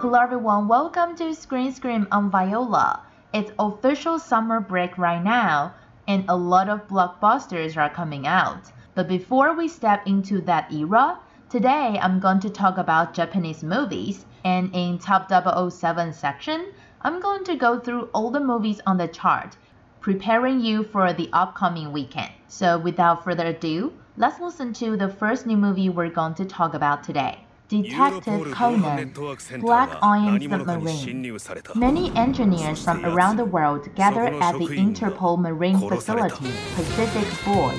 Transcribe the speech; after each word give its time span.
Hello 0.00 0.16
everyone, 0.20 0.68
welcome 0.68 1.16
to 1.16 1.34
Screen 1.34 1.72
Scream 1.72 2.06
on 2.12 2.30
Viola. 2.30 3.02
It's 3.34 3.50
official 3.58 4.20
summer 4.20 4.60
break 4.60 4.96
right 4.96 5.20
now, 5.20 5.74
and 6.06 6.24
a 6.28 6.36
lot 6.36 6.68
of 6.68 6.86
blockbusters 6.86 7.76
are 7.76 7.90
coming 7.90 8.24
out. 8.24 8.70
But 8.94 9.08
before 9.08 9.56
we 9.56 9.66
step 9.66 10.06
into 10.06 10.40
that 10.42 10.72
era, 10.72 11.18
today 11.50 11.98
I'm 12.00 12.20
going 12.20 12.38
to 12.40 12.48
talk 12.48 12.78
about 12.78 13.12
Japanese 13.12 13.64
movies, 13.64 14.24
and 14.44 14.72
in 14.72 15.00
Top 15.00 15.28
007 15.28 16.12
section, 16.12 16.66
I'm 17.02 17.20
going 17.20 17.42
to 17.42 17.56
go 17.56 17.80
through 17.80 18.08
all 18.14 18.30
the 18.30 18.38
movies 18.38 18.80
on 18.86 18.98
the 18.98 19.08
chart, 19.08 19.56
preparing 20.00 20.60
you 20.60 20.84
for 20.84 21.12
the 21.12 21.28
upcoming 21.32 21.90
weekend. 21.90 22.30
So 22.46 22.78
without 22.78 23.24
further 23.24 23.46
ado, 23.46 23.92
let's 24.16 24.38
listen 24.38 24.72
to 24.74 24.96
the 24.96 25.08
first 25.08 25.44
new 25.44 25.56
movie 25.56 25.88
we're 25.88 26.08
going 26.08 26.34
to 26.34 26.44
talk 26.44 26.74
about 26.74 27.02
today. 27.02 27.47
Detective 27.68 28.50
Conan, 28.52 29.12
Black 29.60 29.90
Iron 30.02 30.40
Submarine. 30.40 31.38
Many 31.74 32.10
engineers 32.16 32.82
from 32.82 33.04
around 33.04 33.36
the 33.36 33.44
world 33.44 33.94
gather 33.94 34.24
at 34.24 34.52
the 34.52 34.68
Interpol 34.68 35.38
Marine 35.38 35.78
Facility 35.78 36.50
Pacific 36.74 37.28
Buoy, 37.44 37.74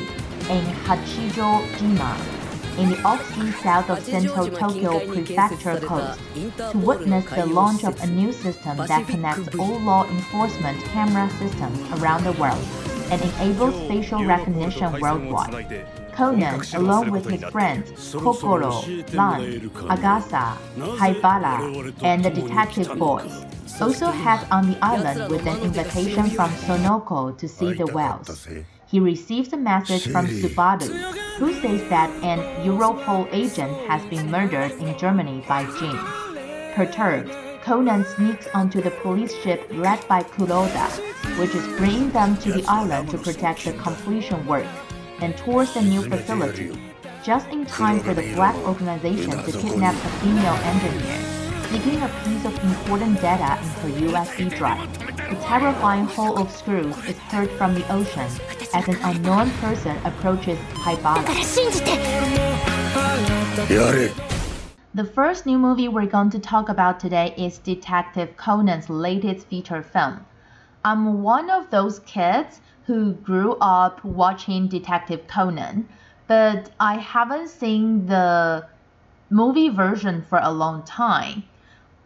in 0.49 0.63
Hachijo-jima, 0.85 2.77
in 2.77 2.89
the 2.91 3.01
off-sea 3.01 3.51
south 3.63 3.89
of 3.89 3.99
central 4.03 4.47
Tokyo 4.47 4.99
Prefecture 5.07 5.79
coast, 5.79 6.19
to 6.71 6.77
witness 6.77 7.25
the 7.25 7.47
launch 7.47 7.83
of 7.83 7.99
a 8.03 8.07
new 8.07 8.31
system 8.31 8.77
that 8.77 9.07
connects 9.07 9.55
all 9.57 9.79
law 9.79 10.05
enforcement 10.07 10.79
camera 10.85 11.27
systems 11.39 11.79
around 11.99 12.23
the 12.23 12.33
world 12.33 12.63
and 13.11 13.19
enables 13.21 13.75
facial 13.87 14.23
recognition 14.23 14.99
worldwide. 15.01 15.87
Conan, 16.19 16.61
along 16.73 17.11
with 17.11 17.29
his 17.29 17.41
friends 17.45 17.91
Kogoro, 18.13 18.83
Lan, 19.13 19.69
Agasa, 19.87 20.57
Haibara, 20.99 21.93
and 22.03 22.25
the 22.25 22.29
detective 22.29 22.91
boys, 22.99 23.45
also 23.79 24.07
head 24.07 24.45
on 24.51 24.69
the 24.69 24.77
island 24.83 25.31
with 25.31 25.47
an 25.47 25.57
invitation 25.61 26.29
from 26.31 26.49
Sonoko 26.65 27.37
to 27.37 27.47
see 27.47 27.71
the 27.71 27.85
wells. 27.85 28.45
He 28.85 28.99
receives 28.99 29.53
a 29.53 29.57
message 29.57 30.11
from 30.11 30.27
Subaru, 30.27 30.91
who 31.37 31.53
says 31.53 31.87
that 31.87 32.09
an 32.21 32.39
Europol 32.67 33.29
agent 33.31 33.71
has 33.87 34.03
been 34.09 34.29
murdered 34.29 34.73
in 34.73 34.97
Germany 34.97 35.45
by 35.47 35.63
Gin. 35.79 35.97
Perturbed, 36.75 37.31
Conan 37.61 38.03
sneaks 38.03 38.49
onto 38.53 38.81
the 38.81 38.91
police 38.91 39.33
ship 39.41 39.65
led 39.71 40.05
by 40.09 40.23
Kuroda, 40.23 40.89
which 41.39 41.55
is 41.55 41.65
bringing 41.77 42.11
them 42.11 42.35
to 42.39 42.51
the 42.51 42.65
island 42.67 43.09
to 43.11 43.17
protect 43.17 43.63
the 43.63 43.71
completion 43.71 44.45
work 44.45 44.67
and 45.21 45.37
tours 45.37 45.73
the 45.73 45.81
new 45.81 46.01
facility, 46.01 46.71
just 47.23 47.47
in 47.49 47.65
time 47.65 47.99
for 47.99 48.13
the 48.13 48.33
black 48.33 48.55
organization 48.67 49.31
to 49.31 49.51
kidnap 49.51 49.93
a 49.93 50.09
female 50.19 50.55
engineer, 50.55 51.19
sneaking 51.67 52.01
a 52.01 52.07
piece 52.23 52.45
of 52.45 52.63
important 52.63 53.19
data 53.21 53.59
in 53.61 53.69
her 53.79 54.07
USB 54.07 54.55
drive. 54.55 54.91
The 55.29 55.35
terrifying 55.43 56.05
haul 56.05 56.39
of 56.39 56.49
screws 56.49 56.97
is 57.05 57.17
heard 57.17 57.49
from 57.51 57.75
the 57.75 57.91
ocean 57.91 58.29
as 58.73 58.87
an 58.87 58.97
unknown 59.03 59.51
person 59.61 59.97
approaches 60.05 60.57
Haibara. 60.73 61.25
The 64.95 65.05
first 65.05 65.45
new 65.45 65.59
movie 65.59 65.87
we're 65.87 66.07
going 66.07 66.31
to 66.31 66.39
talk 66.39 66.67
about 66.67 66.99
today 66.99 67.33
is 67.37 67.59
Detective 67.59 68.35
Conan's 68.37 68.89
latest 68.89 69.47
feature 69.47 69.83
film. 69.83 70.25
I'm 70.83 71.21
one 71.21 71.49
of 71.49 71.69
those 71.69 71.99
kids 71.99 72.61
who 72.89 73.13
grew 73.13 73.55
up 73.61 74.03
watching 74.03 74.67
Detective 74.67 75.27
Conan, 75.27 75.87
but 76.25 76.71
I 76.79 76.95
haven't 76.95 77.49
seen 77.49 78.07
the 78.07 78.65
movie 79.29 79.69
version 79.69 80.23
for 80.27 80.39
a 80.41 80.51
long 80.51 80.81
time. 80.81 81.43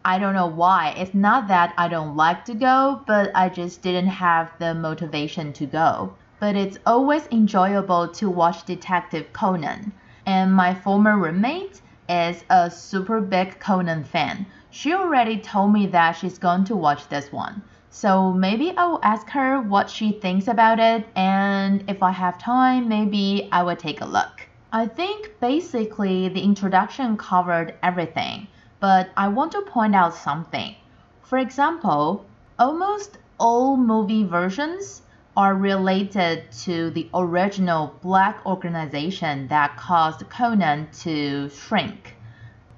I 0.04 0.18
don't 0.18 0.34
know 0.34 0.46
why. 0.46 0.90
It's 0.98 1.14
not 1.14 1.48
that 1.48 1.72
I 1.78 1.88
don't 1.88 2.16
like 2.16 2.44
to 2.44 2.54
go, 2.54 3.00
but 3.06 3.30
I 3.34 3.48
just 3.48 3.80
didn't 3.80 4.08
have 4.08 4.50
the 4.58 4.74
motivation 4.74 5.54
to 5.54 5.64
go. 5.64 6.12
But 6.38 6.54
it's 6.54 6.76
always 6.84 7.28
enjoyable 7.28 8.08
to 8.08 8.28
watch 8.28 8.66
Detective 8.66 9.32
Conan. 9.32 9.90
And 10.26 10.52
my 10.52 10.74
former 10.74 11.16
roommate 11.16 11.80
is 12.10 12.44
a 12.50 12.70
super 12.70 13.22
big 13.22 13.58
Conan 13.58 14.04
fan. 14.04 14.44
She 14.70 14.92
already 14.92 15.38
told 15.38 15.72
me 15.72 15.86
that 15.86 16.12
she's 16.12 16.36
going 16.36 16.64
to 16.64 16.76
watch 16.76 17.08
this 17.08 17.32
one. 17.32 17.62
So 17.96 18.32
maybe 18.32 18.76
I 18.76 18.86
will 18.86 18.98
ask 19.04 19.28
her 19.30 19.60
what 19.60 19.88
she 19.88 20.10
thinks 20.10 20.48
about 20.48 20.80
it, 20.80 21.06
and 21.14 21.84
if 21.86 22.02
I 22.02 22.10
have 22.10 22.38
time, 22.38 22.88
maybe 22.88 23.48
I 23.52 23.62
will 23.62 23.76
take 23.76 24.00
a 24.00 24.04
look. 24.04 24.48
I 24.72 24.86
think 24.86 25.38
basically 25.38 26.28
the 26.28 26.42
introduction 26.42 27.16
covered 27.16 27.76
everything, 27.84 28.48
but 28.80 29.10
I 29.16 29.28
want 29.28 29.52
to 29.52 29.60
point 29.60 29.94
out 29.94 30.12
something. 30.12 30.74
For 31.22 31.38
example, 31.38 32.26
almost 32.58 33.18
all 33.38 33.76
movie 33.76 34.24
versions 34.24 35.02
are 35.36 35.54
related 35.54 36.50
to 36.64 36.90
the 36.90 37.08
original 37.14 37.94
black 38.02 38.44
organization 38.44 39.46
that 39.46 39.76
caused 39.76 40.28
Conan 40.28 40.88
to 41.02 41.48
shrink. 41.48 42.16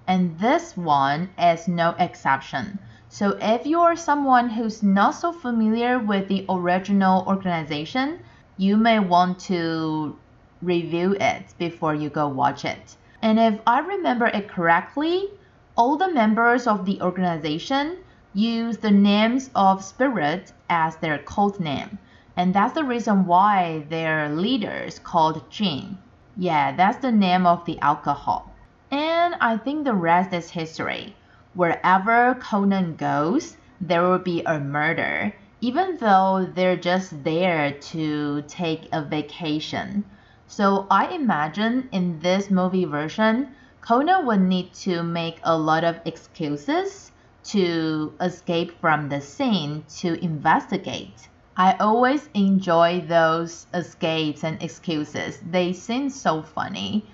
And 0.07 0.39
this 0.39 0.77
one 0.77 1.31
is 1.39 1.67
no 1.67 1.95
exception. 1.99 2.79
So 3.09 3.39
if 3.41 3.67
you 3.67 3.81
are 3.81 3.97
someone 3.97 4.51
who's 4.51 4.83
not 4.83 5.15
so 5.15 5.33
familiar 5.33 5.99
with 5.99 6.29
the 6.29 6.45
original 6.49 7.25
organization, 7.27 8.21
you 8.57 8.77
may 8.77 8.99
want 8.99 9.39
to 9.41 10.17
review 10.61 11.17
it 11.21 11.55
before 11.59 11.95
you 11.95 12.11
go 12.11 12.27
watch 12.27 12.65
it. 12.65 12.97
And 13.23 13.39
if 13.39 13.61
I 13.67 13.79
remember 13.79 14.27
it 14.27 14.49
correctly, 14.49 15.31
all 15.77 15.97
the 15.97 16.13
members 16.13 16.67
of 16.67 16.85
the 16.85 17.01
organization 17.01 17.99
use 18.35 18.79
the 18.79 18.91
names 18.91 19.51
of 19.55 19.85
spirits 19.85 20.53
as 20.69 20.97
their 20.97 21.19
code 21.19 21.61
name. 21.61 21.99
And 22.37 22.53
that's 22.53 22.75
the 22.75 22.85
reason 22.85 23.27
why 23.27 23.87
their 23.89 24.29
leader 24.29 24.85
is 24.85 24.99
called 24.99 25.51
Gin. 25.51 25.99
Yeah, 26.37 26.77
that's 26.77 26.99
the 26.99 27.13
name 27.13 27.47
of 27.47 27.65
the 27.65 27.79
alcohol. 27.79 28.51
And 28.91 29.37
I 29.41 29.57
think 29.57 29.85
the 29.85 29.95
rest 29.95 30.33
is 30.33 30.51
history. 30.51 31.15
Wherever 31.57 32.35
Conan 32.35 32.97
goes, 32.97 33.57
there 33.81 34.03
will 34.03 34.19
be 34.19 34.43
a 34.45 34.61
murder, 34.61 35.35
even 35.63 35.97
though 35.97 36.47
they're 36.55 36.77
just 36.77 37.25
there 37.25 37.71
to 37.73 38.43
take 38.43 38.91
a 38.93 39.01
vacation. 39.01 40.05
So 40.47 40.87
I 40.91 41.07
imagine 41.07 41.89
in 41.93 42.21
this 42.21 42.51
movie 42.51 42.85
version, 42.85 43.55
Conan 43.81 44.27
would 44.27 44.43
need 44.43 44.75
to 44.85 45.03
make 45.03 45.41
a 45.45 45.57
lot 45.57 45.83
of 45.83 45.99
excuses 46.05 47.11
to 47.45 48.13
escape 48.21 48.79
from 48.79 49.09
the 49.09 49.23
scene 49.23 49.85
to 50.01 50.23
investigate. 50.23 51.27
I 51.57 51.73
always 51.81 52.29
enjoy 52.35 53.07
those 53.09 53.67
escapes 53.73 54.45
and 54.45 54.63
excuses. 54.63 55.41
They 55.51 55.73
seem 55.73 56.11
so 56.11 56.43
funny. 56.43 57.07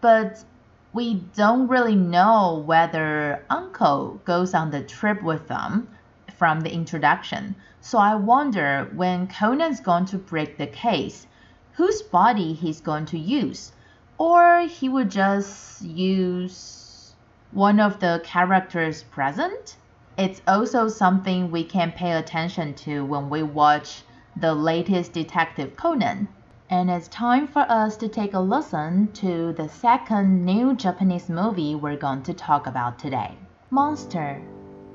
But 0.00 0.42
we 0.92 1.14
don't 1.36 1.68
really 1.68 1.94
know 1.94 2.62
whether 2.66 3.44
Uncle 3.48 4.20
goes 4.24 4.54
on 4.54 4.70
the 4.70 4.82
trip 4.82 5.22
with 5.22 5.46
them 5.46 5.88
from 6.36 6.60
the 6.60 6.72
introduction. 6.72 7.54
So 7.80 7.98
I 7.98 8.16
wonder 8.16 8.90
when 8.94 9.28
Conan's 9.28 9.80
going 9.80 10.06
to 10.06 10.18
break 10.18 10.58
the 10.58 10.66
case, 10.66 11.26
whose 11.74 12.02
body 12.02 12.54
he's 12.54 12.80
going 12.80 13.06
to 13.06 13.18
use. 13.18 13.72
Or 14.18 14.62
he 14.62 14.88
would 14.88 15.10
just 15.10 15.80
use 15.82 17.14
one 17.52 17.78
of 17.78 18.00
the 18.00 18.20
characters 18.24 19.04
present. 19.04 19.76
It's 20.18 20.42
also 20.46 20.88
something 20.88 21.50
we 21.50 21.64
can 21.64 21.92
pay 21.92 22.12
attention 22.12 22.74
to 22.74 23.04
when 23.04 23.30
we 23.30 23.42
watch 23.42 24.02
the 24.36 24.54
latest 24.54 25.12
Detective 25.12 25.76
Conan 25.76 26.28
and 26.70 26.88
it's 26.88 27.08
time 27.08 27.48
for 27.48 27.66
us 27.68 27.96
to 27.96 28.08
take 28.08 28.34
a 28.34 28.38
listen 28.38 29.10
to 29.12 29.52
the 29.54 29.68
second 29.68 30.44
new 30.44 30.72
Japanese 30.76 31.28
movie 31.28 31.74
we're 31.74 31.96
going 31.96 32.22
to 32.22 32.32
talk 32.32 32.68
about 32.68 32.96
today. 32.96 33.32
Monster, 33.70 34.40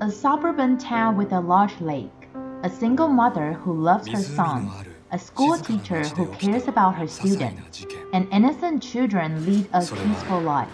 a 0.00 0.10
suburban 0.10 0.78
town 0.78 1.18
with 1.18 1.32
a 1.32 1.40
large 1.40 1.78
lake, 1.82 2.28
a 2.62 2.70
single 2.70 3.08
mother 3.08 3.52
who 3.52 3.74
loves 3.74 4.08
her 4.08 4.22
son, 4.22 4.70
a 5.12 5.18
school 5.18 5.58
teacher 5.58 6.02
who 6.02 6.26
cares 6.36 6.66
about 6.66 6.94
her 6.94 7.06
students, 7.06 7.84
and 8.14 8.26
innocent 8.32 8.82
children 8.82 9.44
lead 9.44 9.68
a 9.74 9.80
peaceful 9.80 10.40
life. 10.40 10.72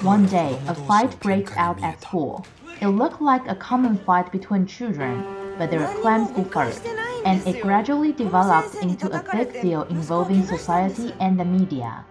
One 0.00 0.24
day, 0.24 0.58
a 0.68 0.74
fight 0.74 1.20
breaks 1.20 1.54
out 1.56 1.82
at 1.82 2.00
school. 2.00 2.46
It 2.80 2.88
looked 2.88 3.20
like 3.20 3.46
a 3.46 3.54
common 3.54 3.98
fight 3.98 4.32
between 4.32 4.64
children, 4.66 5.22
but 5.58 5.70
their 5.70 5.86
claims 6.00 6.30
differed 6.30 6.82
and 7.24 7.46
it 7.46 7.60
gradually 7.60 8.12
developed 8.12 8.74
into 8.82 9.08
a 9.16 9.20
big 9.20 9.58
deal 9.60 9.82
involving 9.84 10.42
society 10.42 11.14
and 11.20 11.38
the 11.40 11.44
media. 11.44 12.06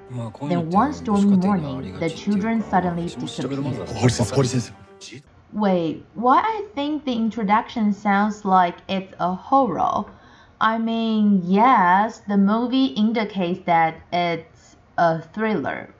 Then 0.47 0.69
one 0.69 0.93
stormy 0.93 1.35
morning, 1.35 1.93
the 1.99 2.09
children 2.09 2.61
suddenly 2.63 3.09
disappeared. 3.09 3.93
Wait, 5.51 6.07
why 6.15 6.39
I 6.41 6.67
think 6.75 7.05
the 7.05 7.13
introduction 7.13 7.93
sounds 7.93 8.45
like 8.45 8.77
it's 8.87 9.13
a 9.19 9.35
horror? 9.35 10.05
I 10.61 10.77
mean, 10.79 11.41
yes, 11.43 12.19
the 12.27 12.37
movie 12.37 12.87
indicates 12.87 13.61
that 13.65 14.01
it's 14.11 14.77
a 14.97 15.21
thriller. 15.21 15.95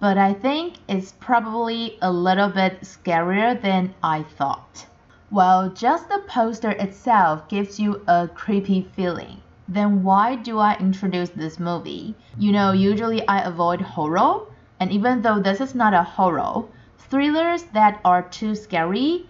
but 0.00 0.18
I 0.18 0.34
think 0.34 0.78
it's 0.88 1.12
probably 1.12 1.98
a 2.02 2.12
little 2.12 2.50
bit 2.50 2.82
scarier 2.82 3.60
than 3.60 3.94
I 4.02 4.24
thought. 4.24 4.86
Well, 5.32 5.68
just 5.68 6.08
the 6.08 6.18
poster 6.26 6.70
itself 6.70 7.46
gives 7.48 7.78
you 7.78 8.02
a 8.08 8.26
creepy 8.26 8.82
feeling. 8.96 9.42
Then 9.68 10.02
why 10.02 10.34
do 10.34 10.58
I 10.58 10.76
introduce 10.80 11.30
this 11.30 11.60
movie? 11.60 12.16
You 12.36 12.50
know, 12.50 12.72
usually 12.72 13.24
I 13.28 13.38
avoid 13.42 13.80
horror, 13.80 14.40
and 14.80 14.90
even 14.90 15.22
though 15.22 15.38
this 15.38 15.60
is 15.60 15.72
not 15.72 15.94
a 15.94 16.02
horror, 16.02 16.64
thrillers 16.98 17.62
that 17.74 18.00
are 18.04 18.22
too 18.22 18.56
scary 18.56 19.28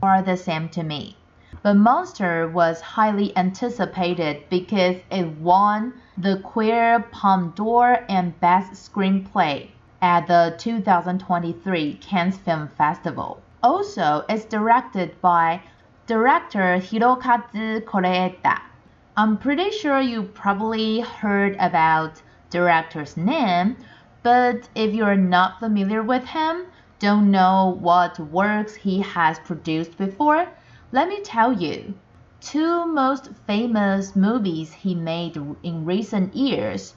are 0.00 0.22
the 0.22 0.36
same 0.36 0.68
to 0.68 0.84
me. 0.84 1.16
But 1.64 1.74
Monster 1.74 2.46
was 2.46 2.80
highly 2.80 3.36
anticipated 3.36 4.48
because 4.50 4.98
it 5.10 5.26
won 5.40 5.94
the 6.16 6.36
Queer 6.36 7.00
Palme 7.10 7.50
d'Or 7.56 8.04
and 8.08 8.38
Best 8.38 8.74
Screenplay 8.74 9.70
at 10.00 10.28
the 10.28 10.54
2023 10.58 11.94
Cannes 11.94 12.38
Film 12.38 12.68
Festival. 12.68 13.42
Also, 13.62 14.24
it's 14.28 14.46
directed 14.46 15.20
by 15.20 15.60
director 16.06 16.78
Hirokazu 16.78 17.84
Koreeda. 17.84 18.58
I'm 19.18 19.36
pretty 19.36 19.70
sure 19.70 20.00
you 20.00 20.22
probably 20.22 21.00
heard 21.00 21.56
about 21.60 22.22
director's 22.48 23.18
name, 23.18 23.76
but 24.22 24.68
if 24.74 24.94
you're 24.94 25.14
not 25.14 25.60
familiar 25.60 26.02
with 26.02 26.24
him, 26.24 26.66
don't 26.98 27.30
know 27.30 27.76
what 27.80 28.18
works 28.18 28.74
he 28.74 29.02
has 29.02 29.38
produced 29.40 29.98
before, 29.98 30.48
let 30.90 31.08
me 31.08 31.20
tell 31.20 31.52
you. 31.52 31.92
Two 32.40 32.86
most 32.86 33.28
famous 33.46 34.16
movies 34.16 34.72
he 34.72 34.94
made 34.94 35.36
in 35.62 35.84
recent 35.84 36.34
years 36.34 36.94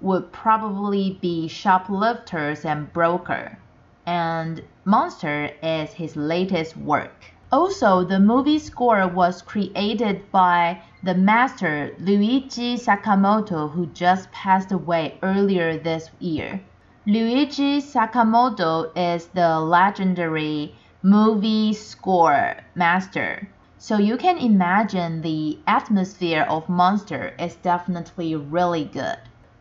would 0.00 0.32
probably 0.32 1.18
be 1.20 1.46
Shoplifters 1.46 2.64
and 2.64 2.90
Broker, 2.92 3.58
and 4.06 4.62
Monster 4.84 5.50
is 5.62 5.92
his 5.92 6.16
latest 6.16 6.76
work. 6.76 7.24
Also, 7.52 8.04
the 8.04 8.20
movie 8.20 8.58
score 8.58 9.06
was 9.08 9.42
created 9.42 10.30
by 10.30 10.80
the 11.02 11.14
master 11.14 11.92
Ryuichi 12.00 12.74
Sakamoto, 12.78 13.70
who 13.70 13.86
just 13.86 14.30
passed 14.32 14.72
away 14.72 15.18
earlier 15.22 15.76
this 15.76 16.10
year. 16.18 16.60
Ryuichi 17.06 17.82
Sakamoto 17.82 18.90
is 18.96 19.26
the 19.28 19.60
legendary 19.60 20.74
movie 21.02 21.72
score 21.72 22.56
master. 22.74 23.48
So 23.78 23.98
you 23.98 24.16
can 24.16 24.38
imagine 24.38 25.22
the 25.22 25.58
atmosphere 25.66 26.46
of 26.48 26.68
Monster 26.68 27.34
is 27.38 27.54
definitely 27.56 28.34
really 28.34 28.84
good. 28.84 29.18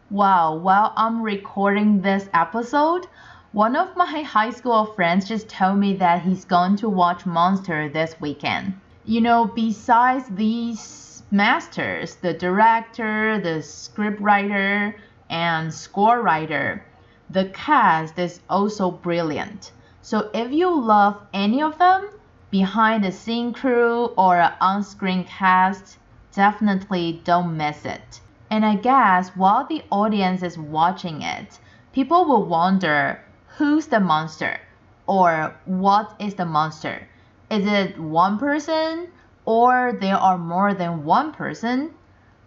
Wow, 0.10 0.56
while 0.56 0.94
I'm 0.96 1.22
recording 1.22 2.02
this 2.02 2.30
episode, 2.34 3.08
one 3.56 3.78
of 3.78 3.96
my 3.96 4.22
high 4.22 4.50
school 4.50 4.86
friends 4.86 5.30
just 5.30 5.48
told 5.48 5.78
me 5.78 5.96
that 5.96 6.22
he's 6.22 6.44
going 6.44 6.76
to 6.76 6.90
watch 6.90 7.26
Monster 7.26 7.88
this 7.88 8.14
weekend. 8.20 8.74
You 9.06 9.22
know, 9.22 9.46
besides 9.46 10.26
these 10.30 11.24
masters, 11.32 12.16
the 12.16 12.34
director, 12.34 13.40
the 13.40 13.64
scriptwriter, 13.64 14.94
and 15.30 15.74
score 15.74 16.22
writer, 16.22 16.84
the 17.30 17.46
cast 17.46 18.20
is 18.20 18.42
also 18.50 18.92
brilliant. 18.92 19.72
So 20.02 20.30
if 20.34 20.52
you 20.52 20.78
love 20.78 21.22
any 21.34 21.62
of 21.62 21.78
them, 21.78 22.10
behind 22.52 23.06
the 23.06 23.12
scene 23.14 23.54
crew 23.54 24.08
or 24.18 24.52
on 24.60 24.84
screen 24.84 25.24
cast, 25.24 25.98
definitely 26.34 27.22
don't 27.24 27.56
miss 27.56 27.86
it. 27.86 28.20
And 28.50 28.66
I 28.66 28.76
guess 28.76 29.30
while 29.30 29.66
the 29.66 29.82
audience 29.94 30.44
is 30.44 30.58
watching 30.58 31.22
it, 31.22 31.58
people 31.94 32.26
will 32.26 32.44
wonder 32.44 33.22
who's 33.58 33.88
the 33.88 34.00
monster 34.02 34.60
or 35.08 35.56
what 35.64 36.14
is 36.20 36.36
the 36.36 36.46
monster? 36.46 37.08
Is 37.50 37.66
it 37.66 37.98
one 37.98 38.38
person 38.38 39.08
or 39.46 39.98
there 40.02 40.18
are 40.18 40.38
more 40.38 40.74
than 40.74 41.06
one 41.06 41.32
person? 41.32 41.94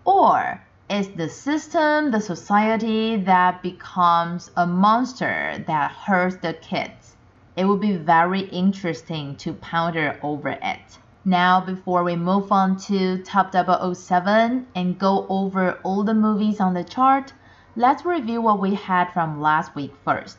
Or 0.05 0.61
is 0.91 1.09
the 1.09 1.31
system, 1.31 2.11
the 2.11 2.21
society 2.21 3.17
that 3.17 3.63
becomes 3.63 4.51
a 4.57 4.67
monster 4.67 5.65
that 5.67 5.93
hurts 5.93 6.37
the 6.37 6.53
kids? 6.53 7.17
It 7.57 7.65
would 7.65 7.81
be 7.81 7.97
very 7.97 8.41
interesting 8.41 9.37
to 9.37 9.55
ponder 9.55 10.19
over 10.23 10.51
it. 10.51 10.99
Now, 11.25 11.61
before 11.61 12.05
we 12.05 12.17
move 12.17 12.53
on 12.53 12.77
to 12.89 13.23
Top 13.23 13.53
007 13.53 14.67
and 14.75 14.99
go 14.99 15.27
over 15.29 15.79
all 15.83 16.05
the 16.05 16.15
movies 16.15 16.61
on 16.61 16.75
the 16.75 16.85
chart, 16.85 17.33
let's 17.77 18.05
review 18.05 18.43
what 18.43 18.61
we 18.61 18.75
had 18.75 19.13
from 19.13 19.41
last 19.41 19.75
week 19.75 19.95
first. 20.05 20.39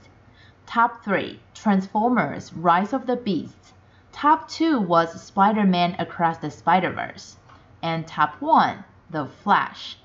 Top 0.70 1.04
3 1.04 1.40
Transformers 1.56 2.54
Rise 2.54 2.94
of 2.94 3.08
the 3.08 3.16
Beasts. 3.16 3.74
Top 4.12 4.48
2 4.48 4.80
was 4.80 5.20
Spider 5.20 5.64
Man 5.64 5.96
Across 5.98 6.38
the 6.38 6.52
Spider 6.52 6.92
Verse. 6.92 7.38
And 7.82 8.06
top 8.06 8.40
1 8.40 8.84
The 9.10 9.26
Flash. 9.26 9.98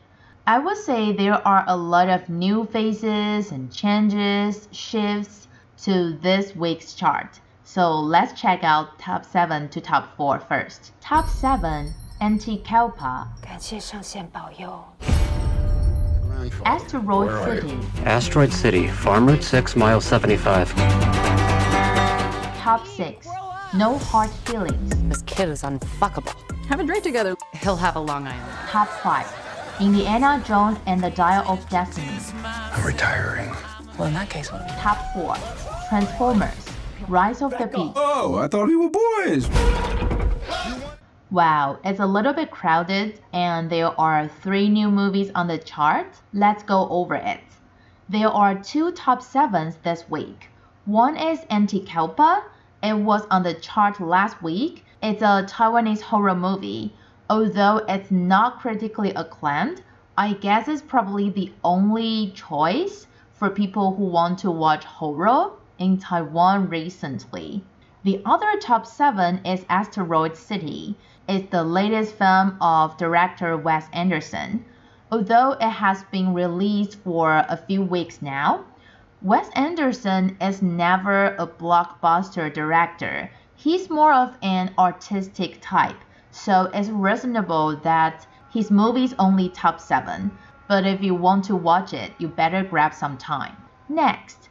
I 0.47 0.59
would 0.59 0.79
say 0.79 1.13
there 1.13 1.47
are 1.47 1.65
a 1.67 1.77
lot 1.77 2.09
of 2.09 2.31
new 2.31 2.65
faces 2.65 3.53
and 3.53 3.71
changes, 3.71 4.67
shifts, 4.73 5.49
to 5.83 6.17
this 6.23 6.57
week's 6.57 6.95
chart. 6.95 7.41
So 7.65 8.01
let's 8.01 8.41
check 8.41 8.65
out 8.65 8.99
top 8.99 9.27
7 9.27 9.69
to 9.69 9.83
top 9.83 10.17
4 10.17 10.41
first. 10.41 10.93
Top 11.03 11.29
7 11.29 11.93
Anticalpa. 12.23 13.29
Asteroid 16.65 17.31
City. 17.45 17.79
Asteroid 18.05 18.53
City, 18.53 18.89
Farm 18.89 19.27
Route 19.27 19.43
6, 19.43 19.77
mile 19.77 20.01
75. 20.01 20.75
Top 22.59 22.87
6 22.87 23.27
No 23.75 23.99
Hard 23.99 24.31
Feelings. 24.47 24.95
This 25.09 25.23
kid 25.23 25.49
is 25.49 25.63
unfuckable. 25.63 26.35
Have 26.67 26.81
a 26.81 26.85
drink 26.85 27.03
together. 27.05 27.37
He'll 27.63 27.77
have 27.77 27.97
a 27.97 28.01
Long 28.01 28.27
Island. 28.27 28.53
Top 28.69 28.89
5 28.89 29.27
Indiana 29.81 30.43
Jones 30.47 30.79
and 30.87 31.03
the 31.03 31.11
Dial 31.11 31.45
of 31.49 31.69
Destiny. 31.69 32.09
I'm 32.45 32.87
retiring. 32.87 33.55
Well, 33.99 34.09
in 34.09 34.15
that 34.15 34.31
case, 34.31 34.51
what? 34.53 34.69
Top 34.79 34.99
4 35.15 35.37
Transformers 35.89 36.67
Rise 37.09 37.43
of 37.43 37.51
the 37.53 37.67
Beast. 37.67 37.93
Oh, 37.97 38.37
I 38.39 38.49
thought 38.49 38.69
we 38.69 38.77
were 38.77 38.91
boys. 38.91 39.49
Wow, 41.35 41.81
it's 41.83 41.99
a 41.99 42.07
little 42.07 42.33
bit 42.33 42.53
crowded 42.53 43.19
and 43.33 43.69
there 43.69 44.01
are 44.01 44.29
three 44.29 44.69
new 44.69 44.89
movies 44.89 45.33
on 45.35 45.49
the 45.49 45.59
chart. 45.59 46.07
Let's 46.33 46.63
go 46.63 46.89
over 46.89 47.17
it. 47.17 47.41
There 48.09 48.29
are 48.29 48.55
two 48.55 48.93
top 48.93 49.21
sevens 49.21 49.75
this 49.83 50.09
week. 50.09 50.49
One 50.85 51.17
is 51.17 51.41
Anticalpa. 51.51 52.45
It 52.85 52.97
was 52.97 53.27
on 53.33 53.43
the 53.43 53.55
chart 53.55 54.01
last 54.01 54.45
week. 54.45 54.85
It's 55.03 55.23
a 55.23 55.45
Taiwanese 55.49 56.03
horror 56.03 56.37
movie. 56.37 56.95
Although 57.29 57.79
it's 57.89 58.13
not 58.13 58.61
critically 58.61 59.13
acclaimed, 59.15 59.83
I 60.17 60.35
guess 60.35 60.69
it's 60.69 60.83
probably 60.83 61.31
the 61.31 61.53
only 61.65 62.31
choice 62.37 63.09
for 63.33 63.51
people 63.51 63.97
who 63.97 64.05
want 64.05 64.39
to 64.39 64.53
watch 64.53 64.85
horror 64.85 65.51
in 65.81 65.99
Taiwan 65.99 66.69
recently. 66.69 67.65
The 68.05 68.21
other 68.27 68.59
top 68.61 68.87
seven 68.87 69.45
is 69.47 69.65
Asteroid 69.71 70.37
City. 70.37 70.95
It's 71.27 71.51
the 71.51 71.65
latest 71.65 72.17
film 72.17 72.57
of 72.61 72.97
director 72.97 73.57
Wes 73.57 73.87
Anderson. 73.93 74.65
Although 75.11 75.53
it 75.53 75.71
has 75.71 76.05
been 76.05 76.35
released 76.35 76.99
for 76.99 77.45
a 77.49 77.57
few 77.57 77.83
weeks 77.83 78.21
now, 78.21 78.65
Wes 79.23 79.49
Anderson 79.55 80.37
is 80.41 80.61
never 80.61 81.35
a 81.37 81.47
blockbuster 81.47 82.53
director. 82.53 83.31
He's 83.55 83.89
more 83.89 84.13
of 84.13 84.37
an 84.43 84.75
artistic 84.79 85.59
type, 85.61 86.01
so 86.31 86.71
it's 86.75 86.89
reasonable 86.89 87.77
that 87.77 88.27
his 88.51 88.71
movies 88.71 89.15
only 89.19 89.49
top 89.49 89.81
7 89.81 90.31
but 90.67 90.87
if 90.87 91.03
you 91.03 91.15
want 91.15 91.45
to 91.45 91.55
watch 91.55 91.93
it, 91.93 92.13
you 92.19 92.27
better 92.27 92.65
grab 92.65 92.95
some 92.95 93.19
time. 93.19 93.57
Next, 93.89 94.49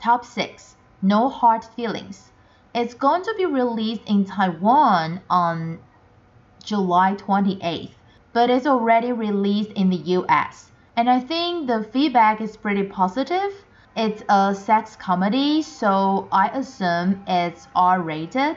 top 0.00 0.24
6 0.24 0.76
No 1.02 1.28
Hard 1.28 1.64
Feelings. 1.64 2.30
It's 2.72 2.94
going 2.94 3.22
to 3.22 3.34
be 3.36 3.46
released 3.46 4.02
in 4.06 4.24
Taiwan 4.24 5.22
on 5.28 5.80
July 6.66 7.14
28th, 7.14 7.92
but 8.32 8.50
it's 8.50 8.66
already 8.66 9.12
released 9.12 9.70
in 9.70 9.88
the 9.88 10.02
US. 10.18 10.72
And 10.96 11.08
I 11.08 11.20
think 11.20 11.68
the 11.68 11.84
feedback 11.92 12.40
is 12.40 12.56
pretty 12.56 12.82
positive. 12.82 13.64
It's 13.96 14.22
a 14.28 14.52
sex 14.54 14.96
comedy, 14.96 15.62
so 15.62 16.28
I 16.32 16.48
assume 16.48 17.22
it's 17.26 17.68
R 17.76 18.02
rated. 18.02 18.56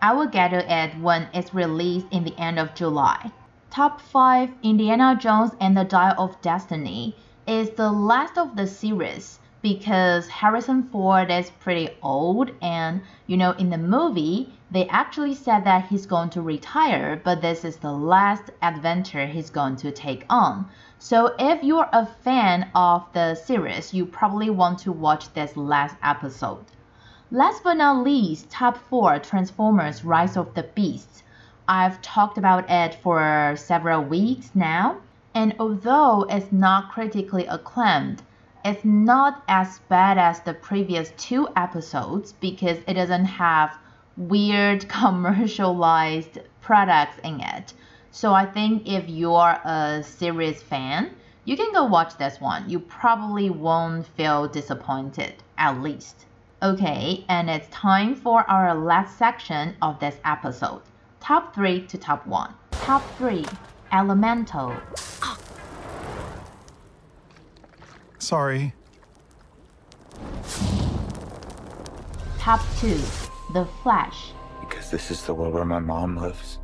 I 0.00 0.14
will 0.14 0.26
get 0.26 0.48
to 0.48 0.64
it 0.66 0.98
when 0.98 1.28
it's 1.34 1.52
released 1.54 2.06
in 2.10 2.24
the 2.24 2.36
end 2.38 2.58
of 2.58 2.74
July. 2.74 3.30
Top 3.70 4.00
5 4.00 4.50
Indiana 4.62 5.14
Jones 5.20 5.52
and 5.60 5.76
the 5.76 5.84
Dial 5.84 6.14
of 6.18 6.40
Destiny 6.40 7.14
is 7.46 7.70
the 7.70 7.92
last 7.92 8.38
of 8.38 8.56
the 8.56 8.66
series, 8.66 9.38
because 9.60 10.26
Harrison 10.26 10.88
Ford 10.90 11.30
is 11.30 11.50
pretty 11.60 11.90
old 12.02 12.50
and 12.60 13.02
you 13.26 13.36
know 13.36 13.52
in 13.52 13.70
the 13.70 13.78
movie 13.78 14.52
they 14.72 14.88
actually 14.88 15.34
said 15.34 15.64
that 15.64 15.84
he's 15.84 16.06
going 16.06 16.30
to 16.30 16.40
retire 16.40 17.20
but 17.22 17.42
this 17.42 17.62
is 17.62 17.76
the 17.76 17.92
last 17.92 18.50
adventure 18.62 19.26
he's 19.26 19.50
going 19.50 19.76
to 19.76 19.92
take 19.92 20.24
on. 20.30 20.66
So 20.98 21.34
if 21.38 21.62
you're 21.62 21.90
a 21.92 22.06
fan 22.06 22.70
of 22.74 23.04
the 23.12 23.34
series, 23.34 23.92
you 23.92 24.06
probably 24.06 24.48
want 24.48 24.78
to 24.80 24.92
watch 24.92 25.30
this 25.34 25.58
last 25.58 25.96
episode. 26.02 26.64
Last 27.30 27.62
but 27.62 27.74
not 27.74 28.02
least, 28.02 28.50
top 28.50 28.78
4 28.88 29.18
Transformers 29.18 30.04
Rise 30.04 30.36
of 30.38 30.54
the 30.54 30.62
Beasts. 30.62 31.22
I've 31.68 32.00
talked 32.00 32.38
about 32.38 32.64
it 32.70 32.94
for 33.02 33.54
several 33.56 34.02
weeks 34.02 34.52
now, 34.54 34.98
and 35.34 35.54
although 35.58 36.24
it's 36.30 36.50
not 36.50 36.90
critically 36.92 37.46
acclaimed, 37.46 38.22
it's 38.64 38.84
not 38.84 39.42
as 39.48 39.80
bad 39.88 40.18
as 40.18 40.40
the 40.40 40.54
previous 40.54 41.12
two 41.16 41.48
episodes 41.56 42.32
because 42.32 42.78
it 42.86 42.94
doesn't 42.94 43.24
have 43.24 43.76
weird 44.16 44.88
commercialized 44.88 46.38
products 46.60 47.18
in 47.24 47.40
it. 47.40 47.72
So 48.10 48.34
I 48.34 48.46
think 48.46 48.86
if 48.86 49.08
you're 49.08 49.58
a 49.64 50.02
series 50.04 50.62
fan, 50.62 51.14
you 51.44 51.56
can 51.56 51.72
go 51.72 51.84
watch 51.84 52.16
this 52.18 52.40
one. 52.40 52.68
You 52.68 52.78
probably 52.78 53.50
won't 53.50 54.06
feel 54.06 54.46
disappointed, 54.46 55.34
at 55.58 55.80
least. 55.80 56.26
Okay, 56.62 57.24
and 57.28 57.50
it's 57.50 57.68
time 57.68 58.14
for 58.14 58.48
our 58.48 58.74
last 58.74 59.18
section 59.18 59.74
of 59.82 59.98
this 59.98 60.16
episode. 60.24 60.82
Top 61.18 61.54
3 61.54 61.86
to 61.86 61.98
top 61.98 62.26
1. 62.26 62.54
Top 62.70 63.02
3 63.16 63.44
Elemental. 63.92 64.74
Sorry. 68.18 68.72
Top 72.38 72.60
2 72.78 73.21
The 73.52 73.66
Flash. 73.82 74.32
Because 74.60 74.90
this 74.90 75.10
is 75.10 75.22
the 75.26 75.34
world 75.34 75.52
where 75.52 75.64
my 75.66 75.78
mom 75.78 76.16
lives. 76.16 76.58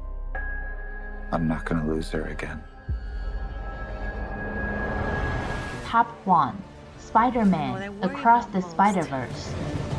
I'm 1.32 1.46
not 1.46 1.66
gonna 1.66 1.86
lose 1.86 2.08
her 2.12 2.24
again. 2.28 2.62
Top 5.84 6.08
1 6.24 6.56
Spider 6.98 7.44
Man 7.44 7.94
Across 8.02 8.46
the 8.46 8.62
Spider 8.62 9.02
Verse. 9.02 9.52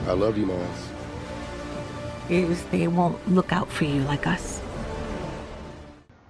I 0.07 0.13
love 0.13 0.35
you, 0.35 0.47
Miles. 0.47 0.89
Is 2.27 2.63
they 2.71 2.87
won't 2.87 3.19
look 3.29 3.53
out 3.53 3.69
for 3.69 3.85
you 3.85 4.01
like 4.05 4.25
us. 4.25 4.59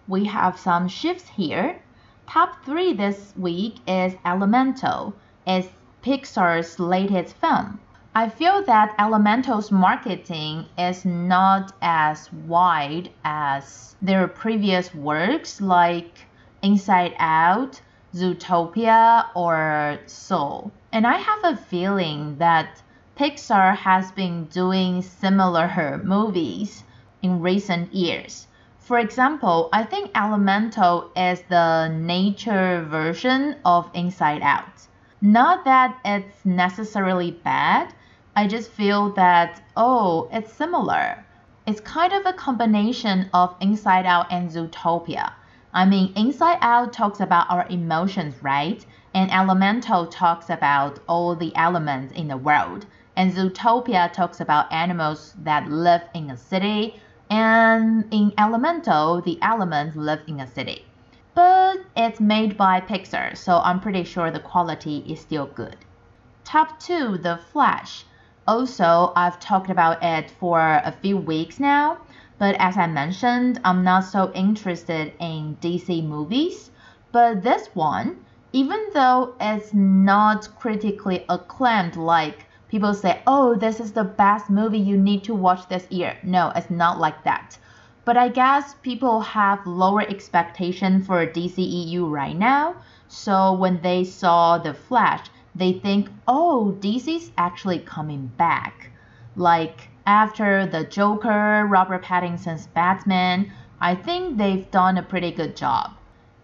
We 0.10 0.25
have 0.25 0.60
some 0.60 0.89
shifts 0.89 1.30
here. 1.30 1.82
Top 2.28 2.66
3 2.66 2.92
this 2.94 3.34
week 3.38 3.75
is 3.88 4.13
Elemental. 4.25 5.13
It's 5.48 5.70
Pixar's 6.04 6.80
latest 6.80 7.38
film. 7.38 7.80
I 8.21 8.27
feel 8.27 8.61
that 8.65 8.97
Elemental's 8.99 9.71
marketing 9.71 10.65
is 10.77 11.05
not 11.05 11.71
as 11.81 12.29
wide 12.33 13.11
as 13.23 13.95
their 14.01 14.27
previous 14.27 14.93
works 14.93 15.61
like 15.61 16.27
Inside 16.61 17.15
Out, 17.17 17.79
Zootopia, 18.13 19.27
or 19.35 19.99
Soul. 20.05 20.69
And 20.91 21.07
I 21.07 21.15
have 21.15 21.45
a 21.45 21.55
feeling 21.55 22.35
that 22.39 22.81
Pixar 23.17 23.77
has 23.77 24.11
been 24.11 24.47
doing 24.47 25.01
similar 25.01 26.01
movies 26.03 26.83
in 27.21 27.39
recent 27.39 27.93
years. 27.93 28.47
For 28.79 28.99
example, 28.99 29.69
I 29.71 29.85
think 29.85 30.11
Elemental 30.13 31.09
is 31.15 31.41
the 31.43 31.88
nature 31.88 32.85
version 32.89 33.55
of 33.63 33.89
Inside 33.93 34.41
Out. 34.41 34.88
Not 35.21 35.63
that 35.63 35.97
it's 36.03 36.45
necessarily 36.45 37.31
bad, 37.31 37.93
I 38.39 38.48
just 38.48 38.72
feel 38.72 39.10
that, 39.15 39.62
oh, 39.75 40.29
it's 40.31 40.53
similar. 40.53 41.25
It's 41.67 41.81
kind 41.81 42.13
of 42.13 42.25
a 42.25 42.31
combination 42.31 43.29
of 43.34 43.53
Inside 43.60 44.05
Out 44.05 44.31
and 44.31 44.50
Zootopia. 44.50 45.34
I 45.74 45.86
mean, 45.86 46.13
Inside 46.15 46.60
Out 46.62 46.93
talks 46.93 47.19
about 47.19 47.51
our 47.51 47.67
emotions, 47.69 48.41
right? 48.41 48.86
And 49.13 49.29
Elemental 49.29 50.08
talks 50.08 50.50
about 50.50 51.00
all 51.10 51.36
the 51.36 51.53
elements 51.58 52.13
in 52.13 52.29
the 52.29 52.38
world. 52.38 52.86
And 53.17 53.34
Zootopia 53.34 54.13
talks 54.13 54.39
about 54.39 54.72
animals 54.72 55.36
that 55.43 55.67
live 55.69 56.03
in 56.13 56.29
a 56.29 56.38
city 56.38 57.01
and 57.29 58.05
in 58.10 58.31
Elemental, 58.38 59.19
the 59.19 59.38
elements 59.41 59.98
live 59.98 60.22
in 60.27 60.39
a 60.39 60.48
city. 60.48 60.86
But 61.34 61.79
it's 61.98 62.22
made 62.22 62.55
by 62.55 62.79
Pixar, 62.79 63.36
so 63.36 63.60
I'm 63.65 63.81
pretty 63.81 64.05
sure 64.05 64.31
the 64.31 64.39
quality 64.39 65.00
is 65.10 65.19
still 65.19 65.48
good. 65.48 65.75
Top 66.46 66.79
2 66.79 67.17
The 67.17 67.38
Flash. 67.51 68.05
Also, 68.51 69.13
I've 69.15 69.39
talked 69.39 69.70
about 69.70 70.01
it 70.01 70.32
for 70.32 70.60
a 70.60 70.91
few 71.03 71.18
weeks 71.18 71.60
now, 71.60 72.00
but 72.39 72.56
as 72.58 72.77
I 72.77 72.88
mentioned, 72.88 73.62
I'm 73.63 73.84
not 73.84 74.06
so 74.06 74.32
interested 74.34 75.13
in 75.20 75.58
DC 75.62 76.03
movies. 76.03 76.72
But 77.12 77.44
this 77.44 77.68
one, 77.75 78.25
even 78.51 78.88
though 78.96 79.36
it's 79.39 79.72
not 79.75 80.50
critically 80.58 81.25
acclaimed 81.29 81.96
like 81.96 82.48
people 82.70 82.96
say, 82.96 83.22
oh, 83.27 83.53
this 83.53 83.79
is 83.79 83.91
the 83.91 84.03
best 84.03 84.50
movie 84.50 84.79
you 84.79 84.98
need 84.98 85.24
to 85.25 85.36
watch 85.36 85.70
this 85.70 85.86
year. 85.91 86.18
No, 86.24 86.51
it's 86.56 86.72
not 86.72 86.98
like 86.98 87.24
that. 87.25 87.56
But 88.03 88.18
I 88.18 88.29
guess 88.29 88.74
people 88.82 89.22
have 89.22 89.68
lower 89.68 90.01
expectation 90.01 91.03
for 91.03 91.27
DCEU 91.27 92.10
right 92.10 92.36
now. 92.36 92.77
So 93.08 93.53
when 93.53 93.79
they 93.84 94.03
saw 94.03 94.58
The 94.58 94.74
Flash, 94.74 95.27
they 95.56 95.74
think, 95.74 96.10
oh, 96.27 96.77
DC's 96.79 97.32
actually 97.38 97.79
coming 97.79 98.32
back. 98.38 98.91
Like 99.36 99.89
after 100.06 100.65
the 100.65 100.84
Joker, 100.84 101.65
Robert 101.65 102.03
Pattinson's 102.03 102.68
Batman, 102.68 103.51
I 103.79 103.96
think 103.96 104.38
they've 104.38 104.70
done 104.72 104.98
a 104.98 105.03
pretty 105.03 105.32
good 105.32 105.56
job. 105.56 105.91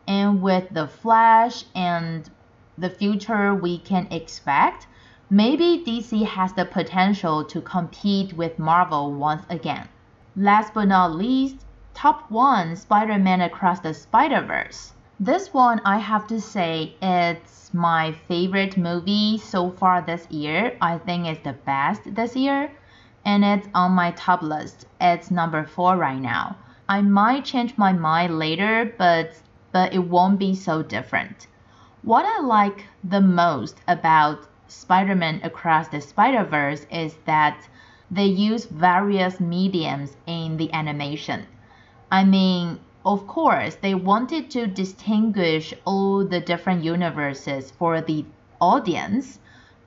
And 0.07 0.41
with 0.41 0.69
The 0.71 0.87
Flash 0.87 1.65
and 1.73 2.29
the 2.77 2.89
future 2.89 3.53
we 3.55 3.77
can 3.79 4.07
expect, 4.11 4.87
Maybe 5.31 5.83
DC 5.83 6.23
has 6.23 6.53
the 6.53 6.65
potential 6.65 7.43
to 7.45 7.59
compete 7.59 8.33
with 8.33 8.59
Marvel 8.59 9.11
once 9.11 9.43
again. 9.49 9.89
Last 10.35 10.75
but 10.75 10.85
not 10.85 11.15
least, 11.15 11.65
top 11.95 12.29
1 12.29 12.75
Spider 12.75 13.17
Man 13.17 13.41
Across 13.41 13.79
the 13.79 13.95
Spider 13.95 14.41
Verse. 14.41 14.93
This 15.19 15.53
one, 15.53 15.81
I 15.85 15.99
have 15.99 16.27
to 16.27 16.41
say, 16.41 16.95
it's 17.01 17.73
my 17.73 18.11
favorite 18.27 18.75
movie 18.75 19.37
so 19.37 19.71
far 19.71 20.01
this 20.01 20.29
year. 20.29 20.75
I 20.81 20.97
think 20.97 21.25
it's 21.25 21.43
the 21.43 21.53
best 21.53 22.15
this 22.15 22.35
year, 22.35 22.69
and 23.23 23.45
it's 23.45 23.67
on 23.73 23.93
my 23.93 24.11
top 24.11 24.41
list. 24.41 24.87
It's 24.99 25.31
number 25.31 25.63
4 25.65 25.95
right 25.95 26.19
now. 26.19 26.57
I 26.89 27.01
might 27.01 27.45
change 27.45 27.77
my 27.77 27.93
mind 27.93 28.37
later, 28.37 28.93
but 28.97 29.41
but 29.71 29.93
it 29.93 29.99
won't 29.99 30.39
be 30.39 30.55
so 30.55 30.83
different. 30.83 31.47
What 32.01 32.25
I 32.25 32.39
like 32.41 32.85
the 33.03 33.21
most 33.21 33.77
about 33.87 34.47
Spider-Man 34.67 35.41
Across 35.43 35.89
the 35.89 35.99
Spider-Verse 35.99 36.87
is 36.91 37.15
that 37.25 37.67
they 38.11 38.25
use 38.25 38.65
various 38.65 39.39
mediums 39.39 40.15
in 40.27 40.57
the 40.57 40.71
animation. 40.71 41.45
I 42.11 42.23
mean, 42.23 42.79
of 43.05 43.27
course, 43.27 43.75
they 43.75 43.93
wanted 43.93 44.49
to 44.51 44.65
distinguish 44.65 45.73
all 45.85 46.25
the 46.25 46.39
different 46.39 46.83
universes 46.83 47.69
for 47.71 48.01
the 48.01 48.25
audience, 48.59 49.39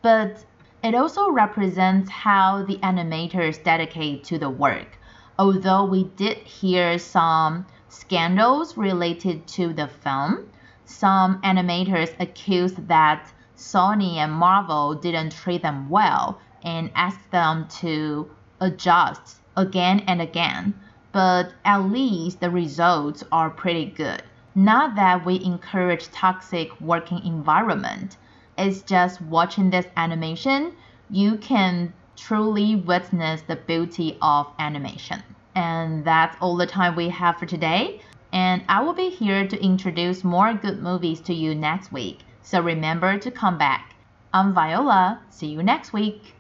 but 0.03 0.45
it 0.85 0.95
also 0.95 1.31
represents 1.31 2.09
how 2.09 2.63
the 2.63 2.77
animators 2.77 3.63
dedicate 3.63 4.23
to 4.25 4.39
the 4.39 4.49
work. 4.49 4.99
Although 5.37 5.85
we 5.85 6.05
did 6.05 6.37
hear 6.39 6.99
some 6.99 7.67
scandals 7.89 8.77
related 8.77 9.47
to 9.49 9.73
the 9.73 9.89
film, 9.89 10.49
some 10.85 11.43
animators 11.43 12.15
accused 12.21 12.87
that 12.87 13.33
Sony 13.57 14.15
and 14.15 14.33
Marvel 14.33 14.95
didn't 14.95 15.33
treat 15.33 15.63
them 15.63 15.89
well 15.91 16.39
and 16.63 16.91
asked 16.95 17.31
them 17.33 17.67
to 17.81 18.31
adjust 18.61 19.41
again 19.57 20.05
and 20.07 20.23
again. 20.23 20.75
But 21.13 21.53
at 21.65 21.79
least 21.79 22.41
the 22.41 22.51
results 22.51 23.25
are 23.33 23.51
pretty 23.51 23.87
good. 23.87 24.23
Not 24.55 24.97
that 24.97 25.25
we 25.25 25.43
encourage 25.45 26.11
toxic 26.11 26.81
working 26.81 27.25
environment. 27.25 28.17
It's 28.57 28.83
just 28.83 29.21
watching 29.23 29.71
this 29.71 29.87
animation, 29.97 30.73
you 31.11 31.37
can 31.37 31.93
truly 32.17 32.75
witness 32.75 33.43
the 33.43 33.57
beauty 33.57 34.19
of 34.21 34.49
animation. 34.59 35.23
And 35.55 36.05
that's 36.05 36.37
all 36.41 36.57
the 36.57 36.67
time 36.67 36.97
we 36.97 37.09
have 37.09 37.39
for 37.39 37.47
today. 37.47 38.01
And 38.33 38.63
I 38.69 38.83
will 38.83 38.93
be 38.93 39.11
here 39.11 39.47
to 39.47 39.65
introduce 39.65 40.25
more 40.25 40.53
good 40.53 40.83
movies 40.83 41.21
to 41.23 41.35
you 41.35 41.55
next 41.55 41.93
week. 41.93 42.21
So 42.43 42.61
remember 42.61 43.19
to 43.19 43.31
come 43.31 43.59
back. 43.59 43.95
I'm 44.33 44.53
Viola. 44.53 45.21
See 45.31 45.47
you 45.47 45.63
next 45.63 45.93
week. 45.93 46.35